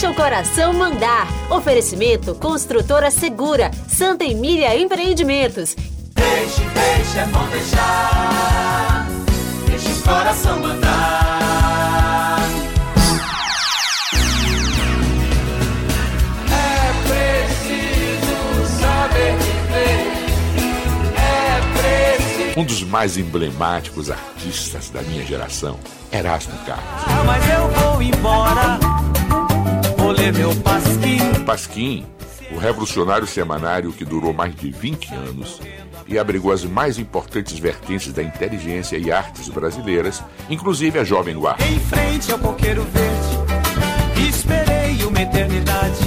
Deixa 0.00 0.12
o 0.12 0.16
coração 0.16 0.72
mandar. 0.72 1.28
Oferecimento 1.50 2.34
Construtora 2.34 3.10
Segura, 3.10 3.70
Santa 3.86 4.24
Emília 4.24 4.74
Empreendimentos. 4.74 5.76
Deixe, 6.14 6.62
deixe, 6.62 7.18
é 7.18 7.26
bom 7.26 7.46
deixar. 7.48 9.06
Deixa 9.66 9.90
o 9.90 10.02
coração 10.02 10.58
mandar. 10.58 12.38
É 16.50 16.92
preciso 17.44 18.80
saber 18.80 19.36
viver. 19.36 20.06
É 21.14 22.16
preciso. 22.16 22.58
Um 22.58 22.64
dos 22.64 22.82
mais 22.84 23.18
emblemáticos 23.18 24.10
artistas 24.10 24.88
da 24.88 25.02
minha 25.02 25.26
geração, 25.26 25.78
Erasmo 26.10 26.56
Carlos. 26.64 27.02
Ah, 27.06 27.22
mas 27.26 27.50
eu 27.50 27.68
vou 27.68 28.00
embora. 28.00 28.89
Vou 30.10 30.18
ler 30.18 30.32
meu 30.32 30.52
pasquim. 30.56 31.44
Pasquim, 31.46 32.06
o 32.50 32.58
revolucionário 32.58 33.28
semanário 33.28 33.92
que 33.92 34.04
durou 34.04 34.32
mais 34.32 34.52
de 34.56 34.68
20 34.68 35.14
anos 35.14 35.60
e 36.08 36.18
abrigou 36.18 36.50
as 36.50 36.64
mais 36.64 36.98
importantes 36.98 37.56
vertentes 37.60 38.12
da 38.12 38.20
inteligência 38.20 38.96
e 38.98 39.12
artes 39.12 39.48
brasileiras, 39.48 40.20
inclusive 40.48 40.98
a 40.98 41.04
Jovem 41.04 41.36
Guarda. 41.36 41.64
Em 41.64 41.78
frente 41.78 42.32
ao 42.32 42.40
coqueiro 42.40 42.82
verde. 42.82 44.28
Esperei 44.28 45.04
uma 45.04 45.22
eternidade. 45.22 46.00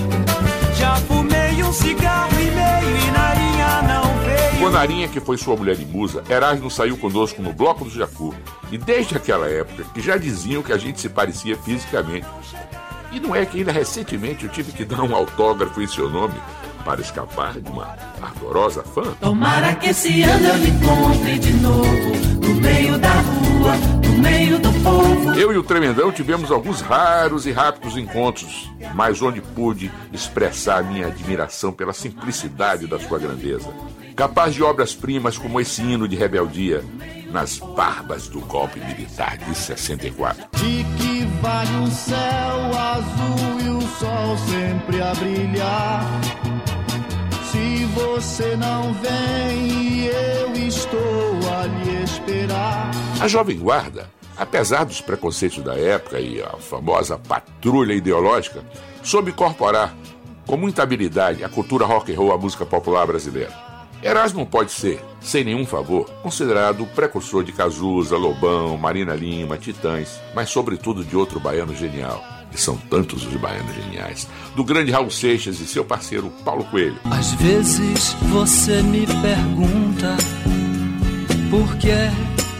Já 0.77 0.98
fumei 0.98 1.63
um 1.63 1.71
cigarro 1.71 2.34
e 2.34 2.51
meio 2.51 2.98
e 2.98 3.12
Narinha 3.12 3.81
não 3.84 4.20
veio. 4.26 4.59
Com 4.59 4.70
Narinha, 4.70 5.07
que 5.07 5.21
foi 5.21 5.38
sua 5.38 5.55
mulher 5.55 5.79
e 5.79 5.85
musa, 5.85 6.26
Erasmo 6.29 6.70
saiu 6.70 6.98
conosco 6.98 7.41
no 7.41 7.54
Bloco 7.54 7.85
do 7.85 7.90
Jacu. 7.90 8.35
E 8.70 8.77
desde 8.77 9.15
aquela 9.15 9.48
época, 9.48 9.85
que 9.93 10.01
já 10.01 10.17
diziam 10.17 10.62
que 10.62 10.73
a 10.73 10.77
gente 10.77 10.99
se 10.99 11.07
parecia 11.07 11.55
fisicamente. 11.55 12.27
E 13.13 13.20
não 13.20 13.35
é 13.35 13.45
que 13.45 13.60
ainda 13.60 13.71
recentemente 13.71 14.46
eu 14.46 14.49
tive 14.49 14.71
que 14.71 14.84
dar 14.84 15.01
um 15.04 15.15
autógrafo 15.15 15.79
em 15.82 15.87
seu 15.87 16.10
nome 16.10 16.34
para 16.84 16.99
escapar 16.99 17.60
de 17.60 17.70
uma 17.70 17.96
ardorosa 18.21 18.84
fã. 18.84 19.13
Tomara 19.21 19.76
que 19.76 19.90
esse 19.90 20.24
ano 20.24 20.48
eu 20.48 20.57
lhe 20.57 20.70
encontre 20.70 21.40
de 21.40 21.54
novo. 21.54 22.12
No 22.41 22.55
meio 22.55 22.98
da 22.98 23.12
rua, 23.12 23.76
no 24.04 24.18
meio 24.18 24.60
do 24.60 24.74
povo. 24.84 25.34
Eu 25.34 25.54
e 25.54 25.57
o 25.57 25.63
Tremendão 25.63 26.12
tivemos 26.12 26.52
alguns 26.52 26.82
raros 26.82 27.46
e 27.46 27.52
rápidos 27.52 27.96
encontros, 27.98 28.71
mas 28.93 29.21
onde 29.21 29.41
pude 29.41 29.91
expressar 30.12 30.84
minha 30.84 31.07
admiração 31.07 31.71
pela 31.71 31.93
simplicidade 31.93 32.87
da 32.87 32.99
sua 32.99 33.20
grandeza. 33.20 33.70
Capaz 34.15 34.54
de 34.54 34.62
obras-primas 34.62 35.37
como 35.37 35.59
esse 35.59 35.82
hino 35.82 36.07
de 36.07 36.15
rebeldia, 36.15 36.84
nas 37.32 37.57
barbas 37.57 38.27
do 38.27 38.41
golpe 38.41 38.80
militar 38.80 39.37
de 39.37 39.55
64. 39.55 40.46
De 40.54 40.84
que 40.98 41.26
vale 41.41 41.91
céu 41.91 42.43
sol 44.34 44.37
sempre 44.37 45.01
a 45.01 45.13
brilhar? 45.13 46.03
Se 47.51 47.85
você 47.85 48.55
não 48.55 48.93
vem 48.93 50.05
eu 50.05 50.53
estou 50.53 51.40
a 51.51 51.65
lhe 51.65 52.03
esperar. 52.03 52.91
A 53.21 53.27
Jovem 53.27 53.57
Guarda, 53.57 54.09
apesar 54.37 54.84
dos 54.85 55.01
preconceitos 55.01 55.63
da 55.63 55.77
época 55.77 56.20
e 56.20 56.41
a 56.41 56.57
famosa 56.57 57.17
patrulha 57.17 57.93
ideológica, 57.93 58.63
soube 59.01 59.31
incorporar 59.31 59.95
com 60.45 60.57
muita 60.57 60.84
habilidade 60.84 61.43
a 61.43 61.49
cultura 61.49 61.85
rock 61.85 62.12
and 62.12 62.18
roll 62.18 62.34
à 62.34 62.37
música 62.37 62.65
popular 62.65 63.05
brasileira. 63.07 63.62
Erasmo 64.03 64.46
pode 64.46 64.73
ser, 64.73 65.00
sem 65.22 65.46
nenhum 65.46 65.66
favor, 65.66 66.09
considerado 66.22 66.84
o 66.84 66.88
precursor 66.88 67.41
de 67.41 67.53
Cazuza, 67.53 68.18
Lobão, 68.18 68.78
Marina 68.78 69.16
Lima, 69.16 69.57
Titãs, 69.57 70.19
mas 70.35 70.50
sobretudo 70.50 71.06
de 71.06 71.16
outro 71.16 71.40
baiano 71.40 71.73
genial, 71.73 72.22
e 72.53 72.59
são 72.59 72.75
tantos 72.75 73.25
os 73.25 73.35
baianos 73.38 73.74
geniais, 73.74 74.28
do 74.57 74.63
grande 74.63 74.91
Raul 74.91 75.09
Seixas 75.09 75.62
e 75.62 75.66
seu 75.66 75.85
parceiro 75.85 76.29
Paulo 76.44 76.66
Coelho. 76.66 77.00
Às 77.09 77.31
vezes 77.35 78.12
você 78.30 78.81
me 78.81 79.08
pergunta 79.08 80.18
por 81.50 81.78
que 81.78 81.90
é 81.90 82.12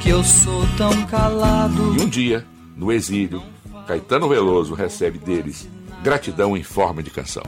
que 0.02 0.10
eu 0.10 0.24
sou 0.24 0.66
tão 0.78 1.06
calado. 1.08 1.94
E 1.98 2.02
um 2.02 2.08
dia, 2.08 2.46
no 2.78 2.90
exílio, 2.90 3.44
Caetano 3.86 4.30
Veloso 4.30 4.74
recebe 4.74 5.18
deles 5.18 5.68
gratidão 6.02 6.56
em 6.56 6.64
forma 6.64 7.04
de 7.04 7.10
canção. 7.10 7.44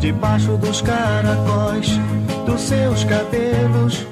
Debaixo 0.00 0.56
dos 0.56 0.80
caracóis 0.80 1.88
dos 2.44 2.60
seus 2.60 3.04
cabelos, 3.04 4.06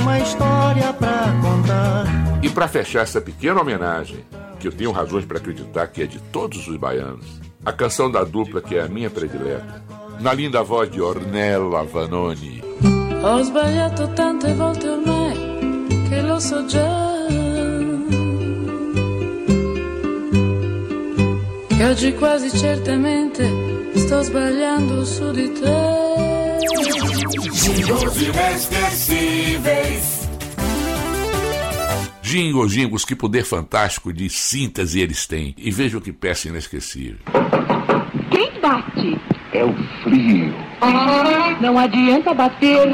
uma 0.00 0.18
história 0.18 0.92
pra 0.92 1.32
contar. 1.42 2.04
E 2.42 2.48
para 2.48 2.68
fechar 2.68 3.02
essa 3.02 3.20
pequena 3.20 3.60
homenagem, 3.60 4.24
que 4.58 4.68
eu 4.68 4.72
tenho 4.72 4.92
razões 4.92 5.24
para 5.24 5.38
acreditar 5.38 5.86
que 5.88 6.02
é 6.02 6.06
de 6.06 6.18
todos 6.18 6.68
os 6.68 6.76
baianos, 6.76 7.40
a 7.64 7.72
canção 7.72 8.10
da 8.10 8.24
dupla 8.24 8.60
que 8.60 8.76
é 8.76 8.82
a 8.82 8.88
minha 8.88 9.10
predileta, 9.10 9.82
na 10.20 10.32
linda 10.32 10.62
voz 10.62 10.90
de 10.90 11.00
Ornella 11.00 11.84
Vanoni. 11.84 12.62
Ho 13.22 13.42
sbagliato 13.42 14.08
tante 14.08 14.52
volte 14.52 14.88
ormai 14.88 15.86
che 16.08 16.20
lo 16.22 16.38
so 16.38 16.66
già. 16.66 17.12
Che 21.68 21.84
oggi 21.84 22.14
quasi 22.14 22.50
certamente 22.50 23.50
sto 23.94 24.22
sbagliando 24.22 25.04
su 25.04 25.30
di 25.30 25.52
te. 25.52 26.23
Jingles 26.64 28.22
inesquecíveis. 28.22 30.28
Jingles, 32.22 32.72
jingles, 32.72 33.04
que 33.04 33.14
poder 33.14 33.44
fantástico 33.44 34.10
de 34.12 34.30
síntese 34.30 35.00
eles 35.00 35.26
têm. 35.26 35.54
E 35.58 35.70
veja 35.70 35.98
o 35.98 36.00
que 36.00 36.12
peça 36.12 36.48
inesquecível. 36.48 37.18
Quem 38.30 38.50
bate? 38.60 39.20
É 39.52 39.62
o 39.62 39.74
frio. 40.02 40.54
Não 41.60 41.78
adianta 41.78 42.32
bater, 42.34 42.88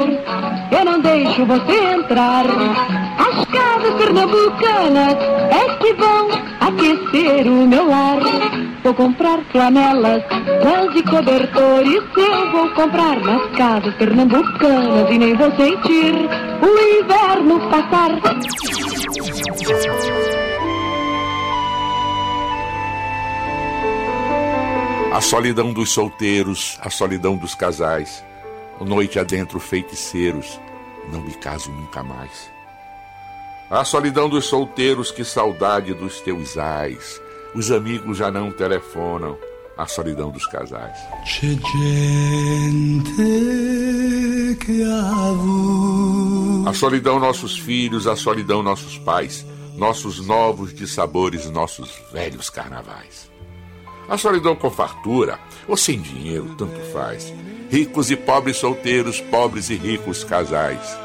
eu 0.71 0.85
não 0.85 1.01
deixo 1.01 1.45
você 1.45 1.93
entrar. 1.93 2.45
As 2.45 3.45
casas 3.45 3.93
pernambucanas 3.97 5.15
é 5.49 5.77
que 5.77 5.93
vão 5.93 6.29
aquecer 6.59 7.47
o 7.47 7.67
meu 7.67 7.87
lar. 7.87 8.19
Vou 8.83 8.95
comprar 8.95 9.43
flanelas, 9.51 10.23
lãs 10.63 10.95
e 10.95 11.03
cobertores. 11.03 12.01
Eu 12.17 12.51
vou 12.51 12.73
comprar 12.73 13.19
nas 13.19 13.55
casas 13.55 13.93
pernambucanas 13.95 15.09
e 15.11 15.17
nem 15.19 15.35
vou 15.35 15.51
sentir 15.51 16.15
o 16.61 16.99
inverno 16.99 17.59
passar. 17.69 18.11
A 25.13 25.21
solidão 25.21 25.71
dos 25.71 25.91
solteiros, 25.91 26.79
a 26.81 26.89
solidão 26.89 27.37
dos 27.37 27.53
casais. 27.53 28.25
Noite 28.79 29.19
adentro 29.19 29.59
feiticeiros, 29.59 30.59
não 31.11 31.21
me 31.21 31.33
caso 31.33 31.71
nunca 31.71 32.01
mais. 32.01 32.51
A 33.69 33.85
solidão 33.85 34.27
dos 34.27 34.45
solteiros, 34.45 35.11
que 35.11 35.23
saudade 35.23 35.93
dos 35.93 36.19
teus 36.21 36.57
ais. 36.57 37.21
Os 37.53 37.69
amigos 37.69 38.17
já 38.17 38.31
não 38.31 38.49
telefonam, 38.49 39.37
a 39.77 39.85
solidão 39.85 40.31
dos 40.31 40.45
casais. 40.45 40.97
C'è 41.25 41.47
gente 41.47 41.61
avuto 44.83 46.69
A 46.69 46.73
solidão 46.73 47.19
nossos 47.19 47.57
filhos, 47.57 48.07
a 48.07 48.15
solidão 48.15 48.63
nossos 48.63 48.97
pais, 48.99 49.45
nossos 49.75 50.25
novos 50.25 50.73
de 50.73 50.87
sabores, 50.87 51.49
nossos 51.49 51.91
velhos 52.13 52.49
carnavais. 52.49 53.29
A 54.07 54.17
solidão 54.17 54.55
com 54.55 54.69
fartura 54.69 55.37
ou 55.67 55.75
sem 55.75 55.99
dinheiro, 55.99 56.55
tanto 56.57 56.79
faz. 56.93 57.33
Ricos 57.69 58.09
e 58.11 58.15
pobres 58.15 58.57
solteiros, 58.57 59.19
pobres 59.19 59.69
e 59.69 59.75
ricos 59.75 60.23
casais. 60.23 60.97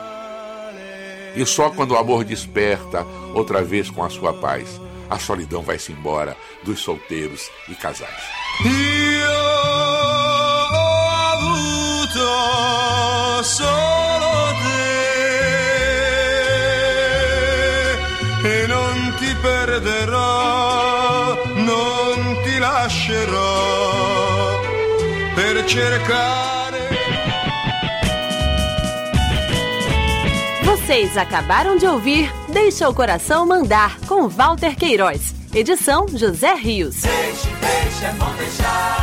E 1.34 1.44
só 1.44 1.70
quando 1.70 1.90
o 1.92 1.96
amor 1.96 2.22
desperta, 2.24 3.04
outra 3.34 3.62
vez 3.62 3.90
com 3.90 4.04
a 4.04 4.08
sua 4.08 4.32
paz, 4.32 4.80
a 5.08 5.18
solidão 5.18 5.62
vai-se 5.62 5.92
embora 5.92 6.36
dos 6.62 6.80
solteiros 6.80 7.50
e 7.68 7.74
casais. 7.74 8.22
Io 8.64 9.30
ho 10.72 11.10
avuto 11.32 12.28
solo 13.42 14.54
te 18.42 18.48
e 18.48 18.66
non 18.66 19.14
ti 19.18 19.34
perderò, 19.40 21.34
non 21.54 22.40
ti 22.42 22.58
lascerò 22.58 24.60
per 25.34 25.64
cercare. 25.66 26.54
Vocês 30.62 31.16
acabaram 31.16 31.76
de 31.76 31.86
ouvir 31.86 32.32
Deixa 32.56 32.88
o 32.88 32.94
Coração 32.94 33.44
Mandar, 33.44 34.00
com 34.08 34.28
Walter 34.28 34.74
Queiroz. 34.76 35.34
Edição 35.54 36.08
José 36.08 36.54
Rios. 36.54 37.02
Deixe, 37.02 37.48
deixe, 37.60 38.04
é 38.06 38.12
bom 38.12 38.32
deixar. 38.38 38.95